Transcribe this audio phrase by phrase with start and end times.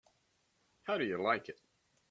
[0.81, 1.59] How do you like it?